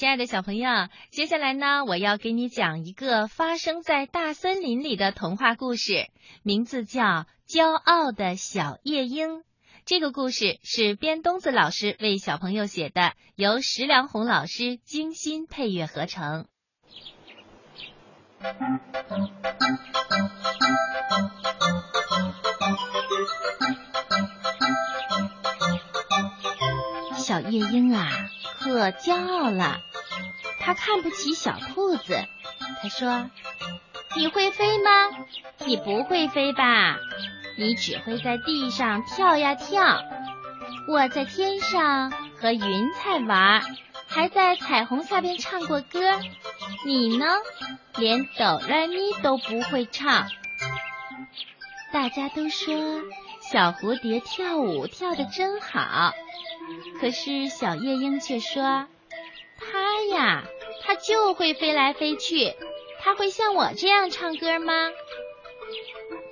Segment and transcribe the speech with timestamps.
[0.00, 6.08] 亲爱的小朋友，接下来呢，我要给你讲一个发生在大森林里的童话故事，
[6.42, 7.02] 名字叫
[7.46, 9.28] 《骄傲的小夜莺》。
[9.84, 16.46] 这个故事是边东子老师为小朋友写的，由石良红老师精心配乐合成。
[27.18, 28.08] 小夜莺啊。
[28.62, 29.78] 可骄傲了，
[30.70, 32.24] 他看不起小兔子。
[32.80, 33.28] 他说
[34.14, 34.90] ：“你会飞吗？
[35.66, 36.96] 你不会飞吧？
[37.56, 40.00] 你只会在地上跳呀跳。
[40.86, 43.64] 我在天上和云彩玩，
[44.06, 46.20] 还在彩虹下边唱过歌。
[46.86, 47.26] 你呢？
[47.96, 50.28] 连哆来咪都不会唱。
[51.92, 53.02] 大家都说
[53.40, 56.12] 小蝴蝶跳舞跳得真好。”
[57.00, 58.86] 可是小夜莺却说
[59.58, 60.44] ：“它呀，
[60.90, 62.52] 它就会飞来飞去，
[62.98, 64.72] 它会像我这样唱歌吗？”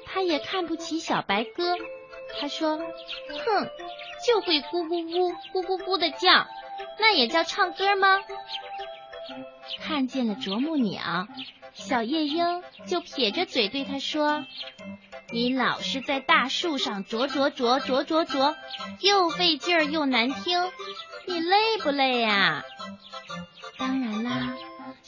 [0.05, 1.77] 它也看不起小白鸽，
[2.41, 2.77] 它说
[3.47, 3.71] ：“哼，
[4.27, 6.45] 就会咕咕咕咕咕咕的叫，
[6.99, 8.19] 那也叫唱歌吗？”
[9.87, 11.29] 看见了啄木鸟，
[11.73, 14.45] 小夜莺就撇着嘴对它说。
[15.31, 18.57] 你老是在大树上啄啄啄啄啄啄，
[18.99, 20.73] 又费劲儿又难听，
[21.27, 22.65] 你累不累呀？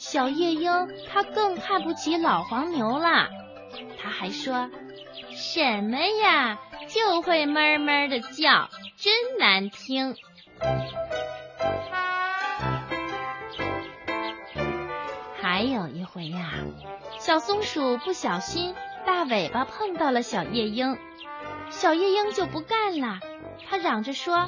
[0.01, 3.29] 小夜莺它更看不起老黄牛了。
[4.01, 4.71] 它还说
[5.29, 6.57] ：“什么呀，
[6.87, 10.15] 就会哞哞的叫，真难听。”
[15.39, 16.51] 还有一回呀，
[17.19, 18.73] 小松鼠不小心。
[19.05, 20.97] 大尾巴碰到了小夜莺，
[21.69, 23.19] 小夜莺就不干了，
[23.69, 24.47] 它嚷着说：“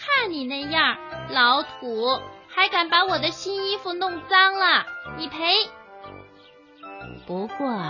[0.00, 0.96] 看你那样，
[1.28, 2.18] 老土，
[2.60, 4.84] 还敢把我的新衣服弄脏了，
[5.16, 5.38] 你赔！”
[7.26, 7.82] 不过，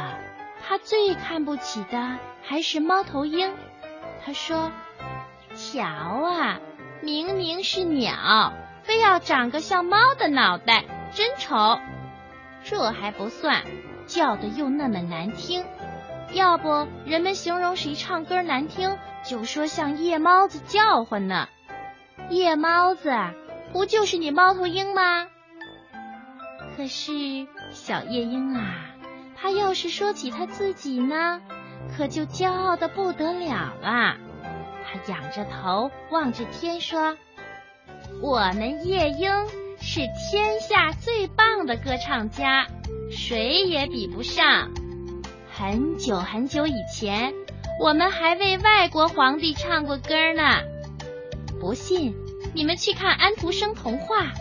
[0.63, 3.53] 他最看不起的还是猫头鹰。
[4.25, 4.71] 他说
[5.57, 6.61] ：“瞧啊，
[7.03, 8.53] 明明是鸟，
[8.85, 11.81] 非要长个像猫的脑袋，真丑。
[12.63, 13.65] 这还不算，
[14.07, 15.65] 叫的又那么难听。”
[16.33, 21.49] 要不，人们形容谁唱歌难听，就说像夜猫子叫唤呢。
[22.29, 23.11] 夜猫子
[23.73, 25.27] 不就是你猫头鹰吗？
[26.77, 27.13] 可是
[27.71, 28.95] 小夜莺啊，
[29.37, 31.41] 他要是说起他自己呢，
[31.97, 34.17] 可就骄傲的不得了了。
[34.85, 37.17] 他仰着头望着天说
[38.23, 39.31] ：“我们夜莺
[39.81, 42.67] 是天下最棒的歌唱家，
[43.11, 44.71] 谁也比不上。”
[45.53, 47.35] 很久很久以前，
[47.81, 50.63] 我们还为外国皇帝唱过歌呢。
[51.61, 52.17] 不信，
[52.53, 54.33] 你们去看安徒生童话，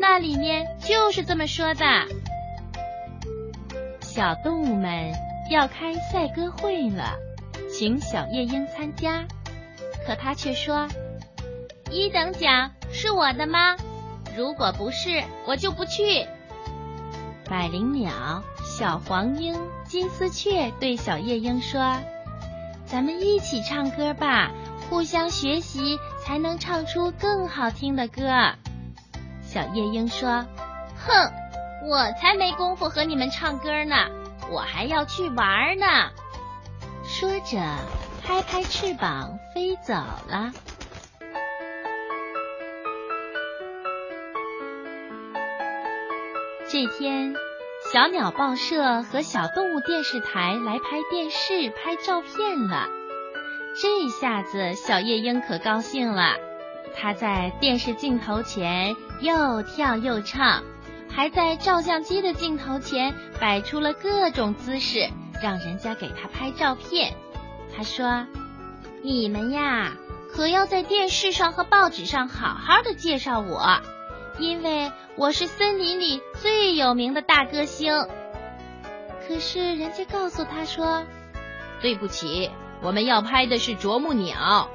[0.00, 1.84] 那里面就是这么说的。
[4.00, 5.12] 小动物们
[5.50, 7.14] 要开赛歌会了，
[7.70, 9.26] 请小夜莺参加，
[10.06, 10.88] 可他却说
[11.90, 13.76] ：“一等奖是我的吗？
[14.36, 16.26] 如果不是，我就不去。”
[17.48, 18.42] 百灵鸟。
[18.64, 21.98] 小黄莺、金丝雀对小夜莺说
[22.86, 24.50] ：“咱们一起唱歌吧，
[24.88, 25.98] 互相学习
[26.32, 28.22] 才能唱出更好听的歌。”
[29.44, 30.46] 小夜莺说
[30.96, 31.30] ：“哼，
[31.86, 33.96] 我才没工夫和你们唱歌呢，
[34.50, 35.86] 我还要去玩呢。”
[37.04, 37.60] 说着，
[38.24, 40.52] 拍拍翅膀飞走了。
[46.66, 47.34] 这天。
[47.92, 52.88] 小鸟报社和小动物电视台来拍电视、拍照片了。
[53.74, 56.34] 这下子，小夜莺可高兴了。
[56.94, 60.62] 它在电视镜头前又跳又唱，
[61.08, 65.08] 还在照相机的镜头前摆出了各种姿势，
[65.42, 67.14] 让人家给它拍照片。
[67.74, 68.26] 他说
[69.02, 69.92] ：“你们呀，
[70.34, 73.80] 可要在电视上和报纸上好好的介绍我。”
[74.38, 78.06] 因为我是森林里最有名的大歌星，
[79.26, 81.04] 可是人家告诉他说
[81.80, 82.50] ：“对不起，
[82.82, 84.70] 我们要拍的是啄木鸟。”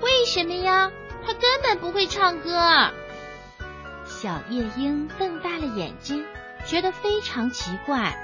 [0.00, 0.92] 为什么呀？
[1.26, 2.90] 它根本不会唱歌。
[4.04, 6.24] 小夜莺瞪大了眼睛，
[6.66, 8.16] 觉得非常奇怪。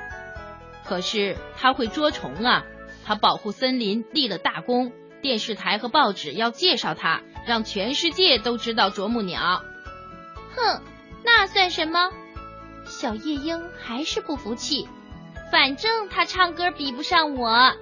[0.85, 2.65] 可是它会捉虫啊！
[3.05, 9.63] 它保护森林立了大功，电视台和报纸要介绍它，让全世界都知道啄木鸟。
[10.55, 10.83] 哼，
[11.25, 12.11] 那算什么？
[12.87, 14.89] 小夜莺还是不服气。
[15.51, 17.73] 反正它唱歌比不上我。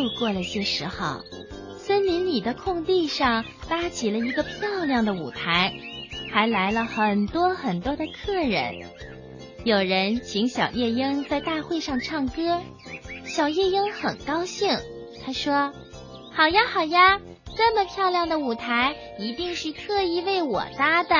[0.00, 1.22] 又过了些时候，
[1.76, 5.74] 森林里的空地上搭起了一个漂亮的舞台，
[6.32, 8.88] 还来了很多很多的客人。
[9.62, 12.62] 有人请小夜莺在大会上唱歌，
[13.24, 14.70] 小夜莺很高兴。
[15.22, 15.74] 他说
[16.32, 17.20] ：“好呀，好呀，
[17.54, 21.14] 这么漂亮的舞台一定是特意为我搭的。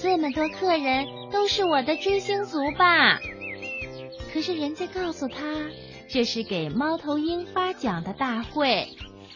[0.00, 3.20] 这么多客人都是我的追星族吧？”
[4.32, 5.36] 可是人家告诉他，
[6.08, 8.88] 这是给猫头鹰发奖的大会，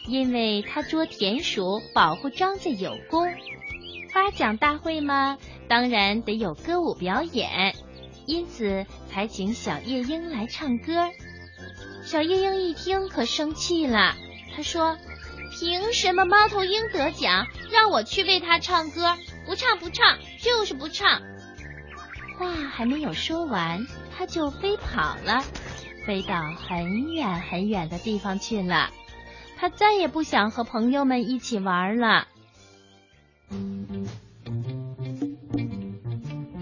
[0.07, 3.27] 因为他捉田鼠，保护庄稼有功。
[4.11, 5.37] 发奖大会嘛，
[5.67, 7.75] 当然得有歌舞表演。
[8.25, 11.09] 因此才请小夜莺来唱歌。
[12.05, 14.15] 小夜莺一听可生气了，
[14.55, 14.97] 他说
[15.59, 19.17] ：“凭什么猫头鹰得奖，让我去为他唱歌？
[19.45, 21.21] 不唱不唱，就是不唱！”
[22.39, 23.85] 话还没有说完，
[24.17, 25.43] 他就飞跑了，
[26.05, 28.91] 飞到很远很远的地方去了。
[29.57, 32.27] 他再也不想和朋友们一起玩了。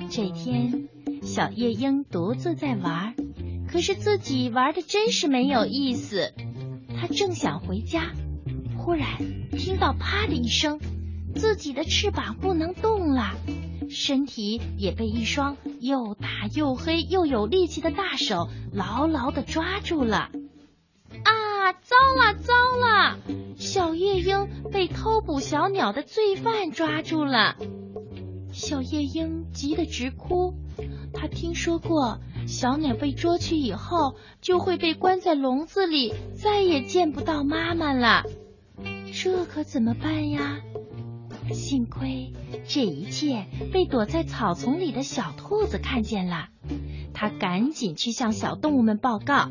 [0.10, 0.88] 这天。
[1.24, 3.16] 小夜莺独自在玩，
[3.70, 6.34] 可是自己玩的真是没有意思。
[7.00, 8.12] 他正想回家，
[8.76, 9.08] 忽然
[9.52, 10.80] 听到啪的一声，
[11.36, 13.36] 自己的翅膀不能动了，
[13.90, 20.30] 身体也被一双又大又黑又有力气的大手牢牢的抓住了。
[21.24, 23.18] 啊，糟了糟了！
[23.58, 27.56] 小夜莺被偷捕小鸟的罪犯抓住了。
[28.54, 30.54] 小夜莺急得直哭。
[31.14, 38.24] 他听说过，小鸟被捉去以后，就会被关在笼子里，再也见不到妈妈了。
[39.14, 40.62] 这可怎么办呀？
[41.54, 42.34] 幸亏
[42.68, 46.48] 这一切被躲在草丛里的小兔子看见了，
[47.14, 49.50] 他赶紧去向小动物们报告：“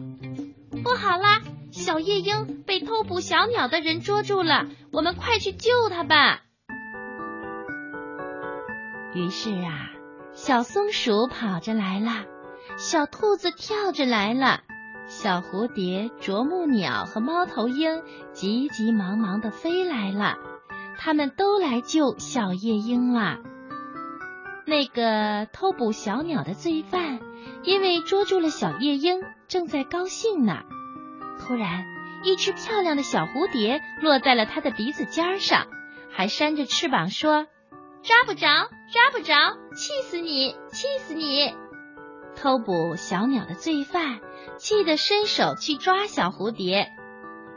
[0.82, 6.42] 不好啦，小夜莺被偷捕小鸟的人捉住了，我们快去救他吧！”
[9.14, 9.90] 于是啊。
[10.32, 12.24] 小松鼠跑着来了，
[12.78, 14.60] 小兔子跳着来了，
[15.08, 18.00] 小蝴蝶、啄木鸟和猫头鹰
[18.32, 20.38] 急急忙忙的飞来了，
[21.02, 23.38] 他们都来救小夜莺了。
[24.66, 27.20] 那个偷捕小鸟的罪犯，
[27.62, 30.60] 因为捉住了小夜莺，正在高兴呢。
[31.40, 31.86] 突然，
[32.22, 35.68] 一只漂亮的小蝴蝶落在了他的鼻子尖上，
[36.12, 37.46] 还扇着翅膀说。
[38.02, 38.46] 抓不着，
[38.92, 39.34] 抓不着，
[39.74, 41.54] 气死你，气死你！
[42.36, 44.20] 偷捕小鸟的罪犯
[44.58, 46.90] 气得伸手去抓小蝴蝶，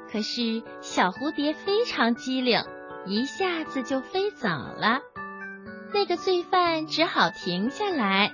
[0.10, 2.62] 可是小蝴蝶非常机灵，
[3.06, 5.02] 一下子就飞走了。
[5.94, 8.34] 那个罪犯只好停下来。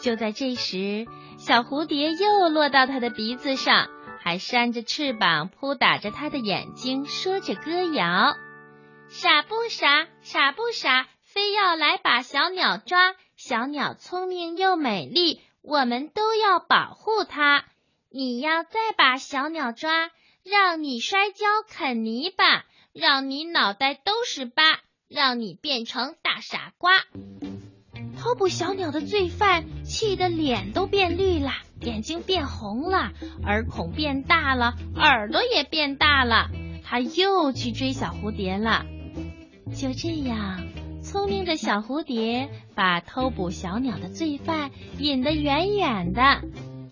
[0.00, 1.06] 就在这时，
[1.38, 3.88] 小蝴蝶又落到他的鼻子上，
[4.20, 8.34] 还扇着翅膀扑打着他的眼睛，说着歌谣：
[9.08, 11.06] 傻不傻，傻不傻。
[11.22, 17.64] 非要来把小鸟抓，小鸟聪明又美丽，我们都要保护它。
[18.10, 20.10] 你要再把小鸟抓，
[20.44, 24.62] 让你摔跤啃泥巴，让你脑袋都是疤，
[25.08, 26.92] 让你变成大傻瓜。
[28.18, 31.50] 偷捕小鸟的罪犯气得脸都变绿了，
[31.80, 33.12] 眼睛变红了，
[33.44, 36.50] 耳孔变大了，耳朵也变大了。
[36.84, 38.84] 他又去追小蝴蝶了。
[39.74, 40.62] 就这样。
[41.02, 46.42] 聪明的小蝴蝶把偷捕小鸟的罪犯引得远远的，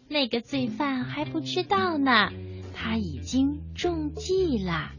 [0.08, 2.32] 那个罪犯还不知道呢，
[2.74, 4.90] 他已经中计了。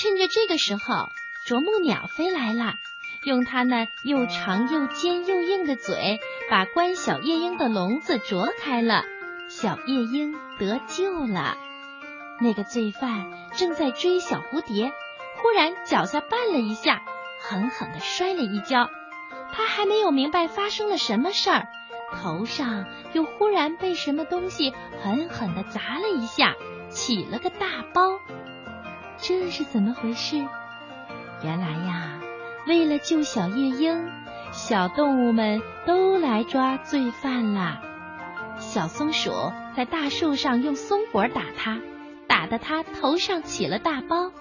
[0.00, 1.08] 趁着这个时候，
[1.44, 2.74] 啄木鸟飞来了，
[3.24, 9.02] 用它那又长又尖又硬的嘴把关小夜莺的笼子啄开了，
[9.48, 11.56] 小夜莺得救了。
[12.40, 14.92] 那个罪犯正在追小蝴蝶，
[15.42, 17.02] 忽然脚下绊了一下。
[17.40, 18.90] 狠狠地摔了一跤，
[19.52, 21.68] 他还没有明白发生了什么事儿，
[22.20, 26.54] 头上又忽然被什么东西狠狠地砸了一下，
[26.88, 28.20] 起了个大包。
[29.20, 30.36] 这是怎么回事？
[31.42, 32.20] 原来呀，
[32.66, 34.10] 为了救小夜莺，
[34.52, 37.80] 小动物们都来抓罪犯了。
[38.58, 39.30] 小松鼠
[39.76, 41.78] 在大树上用松果打它，
[42.26, 44.32] 打得它头上起了大包。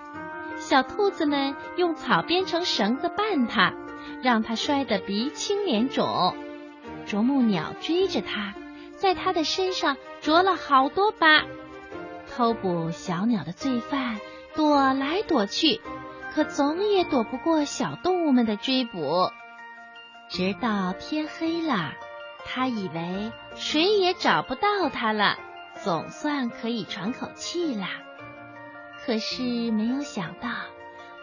[0.57, 3.73] 小兔子们用草编成绳子绊它，
[4.23, 6.35] 让它摔得鼻青脸肿。
[7.05, 8.53] 啄木鸟追着它，
[8.95, 11.43] 在它的身上啄了好多疤。
[12.35, 14.17] 偷捕小鸟的罪犯
[14.57, 15.79] 躲来躲去，
[16.33, 19.29] 可总也躲不过小动物们的追捕。
[20.29, 21.93] 直到天黑了，
[22.43, 25.37] 他以为谁也找不到他了，
[25.83, 27.85] 总算可以喘口气了。
[29.05, 30.49] 可是没有想到，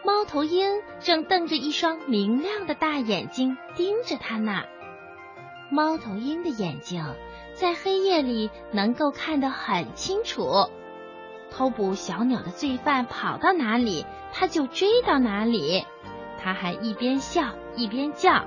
[0.05, 4.63] 猫头鹰正瞪着一双明亮的大眼睛盯着它呢。
[5.71, 7.05] 猫头鹰的眼睛
[7.55, 10.71] 在黑夜里能够看得很清楚，
[11.57, 15.85] 偷捕小鸟的罪犯跑到哪里，他就追到哪里。
[16.43, 18.45] 他还一边笑一边叫：“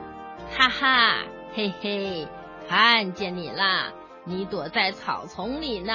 [0.51, 1.23] 哈哈，
[1.53, 2.27] 嘿嘿，
[2.67, 3.93] 看见你啦！
[4.25, 5.93] 你躲在草丛里呢。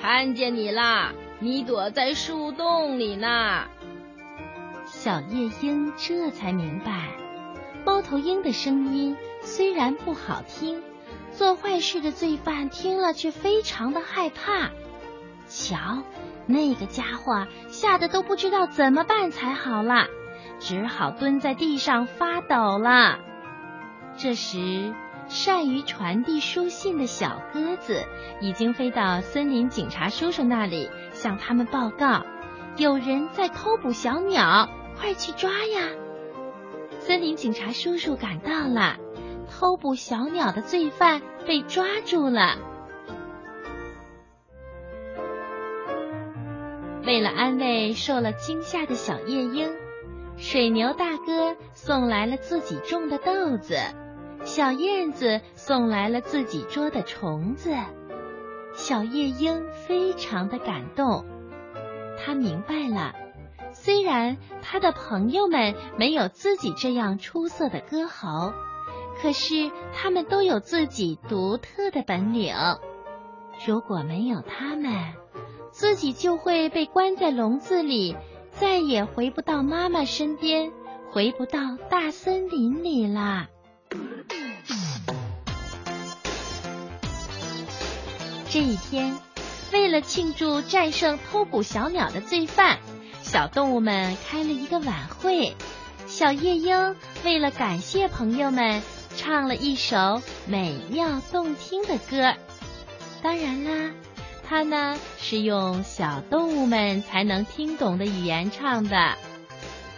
[0.00, 3.64] 看见你啦！”你躲在树洞里呢。
[4.86, 7.08] 小夜莺这才明白，
[7.84, 10.82] 猫头鹰的声音虽然不好听，
[11.32, 14.70] 做坏事的罪犯听了却非常的害怕。
[15.48, 16.04] 瞧，
[16.46, 20.06] 那个家伙吓得都不知道怎么办才好了，
[20.58, 23.18] 只好蹲在地上发抖了。
[24.16, 24.94] 这时。
[25.28, 28.04] 善于传递书信的小鸽子
[28.40, 32.26] 已经飞到森林警察叔叔那里，向他们报告：
[32.76, 34.68] 有人在偷捕小鸟，
[34.98, 35.88] 快去抓呀！
[36.98, 38.96] 森林警察叔叔赶到了，
[39.48, 42.56] 偷捕小鸟的罪犯被抓住了。
[47.04, 49.74] 为了安慰受了惊吓的小夜莺，
[50.36, 53.76] 水牛大哥送来了自己种的豆子。
[54.44, 57.74] 小燕子送来了自己捉的虫子，
[58.74, 61.24] 小夜莺非常的感动。
[62.18, 63.14] 他明白了，
[63.72, 68.52] 虽然他的朋友们没有自己这样出色的歌喉，
[69.20, 72.54] 可是他们都有自己独特的本领。
[73.66, 75.14] 如果没有他们，
[75.72, 78.14] 自己就会被关在笼子里，
[78.52, 80.70] 再也回不到妈妈身边，
[81.10, 83.48] 回不到大森林里啦。
[88.50, 89.16] 这一天，
[89.72, 92.78] 为了庆祝战胜偷捕小鸟的罪犯，
[93.22, 95.56] 小动物们开了一个晚会。
[96.06, 98.82] 小夜莺为了感谢朋友们，
[99.16, 102.34] 唱了一首美妙动听的歌。
[103.22, 103.94] 当然啦，
[104.52, 109.16] 它呢是用小动物们才能听懂的语言唱的。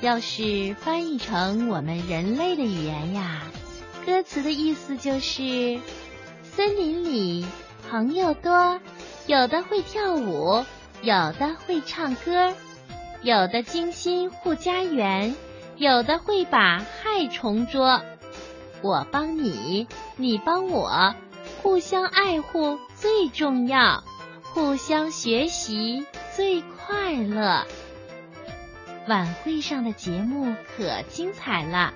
[0.00, 3.42] 要是翻译成我们人类的语言呀，
[4.06, 5.80] 歌词的意思就是
[6.44, 7.44] 森林里。
[7.90, 8.78] 朋友多，
[9.26, 10.64] 有的会跳舞，
[11.02, 12.54] 有的会唱歌，
[13.22, 15.34] 有的精心护家园，
[15.76, 18.02] 有的会把害虫捉。
[18.82, 21.16] 我帮你，你帮我，
[21.60, 24.04] 互相爱护最重要，
[24.54, 26.06] 互相学习
[26.36, 27.66] 最快乐。
[29.08, 31.92] 晚会上的节目可精彩了，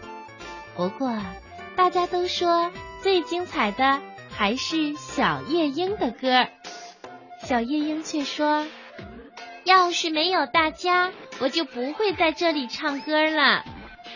[0.77, 1.17] 不过
[1.77, 4.01] 大家都说最精彩的。
[4.31, 6.47] 还是小夜莺的歌，
[7.43, 8.67] 小夜莺却说
[9.65, 13.65] ：“要是没有大家，我就不会在这里唱歌了。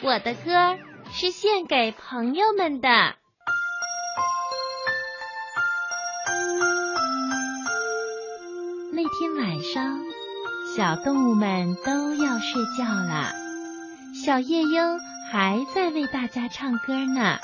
[0.01, 0.79] 我的歌
[1.13, 3.17] 是献给朋友们的。”
[9.19, 10.00] 天晚上，
[10.75, 13.33] 小动物们都要睡觉了，
[14.14, 14.99] 小夜莺
[15.31, 17.37] 还在为大家唱歌呢。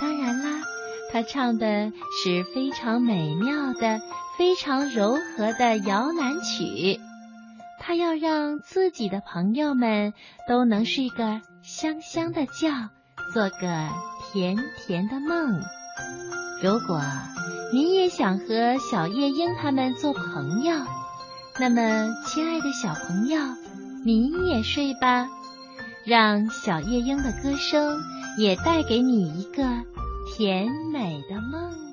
[0.00, 0.62] 当然啦。
[1.10, 1.92] 他唱的
[2.24, 4.00] 是非常美妙的、
[4.38, 6.98] 非常柔和的摇篮曲，
[7.78, 10.14] 他要让自己的朋友们
[10.48, 12.88] 都能睡个香香的觉，
[13.34, 13.88] 做个
[14.32, 15.60] 甜甜的梦。
[16.62, 17.02] 如果
[17.72, 20.76] 你也想和小夜莺他们做朋友，
[21.58, 23.40] 那么，亲爱的小朋友，
[24.04, 25.28] 你也睡吧，
[26.04, 27.98] 让小夜莺的歌声
[28.38, 29.64] 也带给你一个。
[30.34, 31.91] 甜美的梦。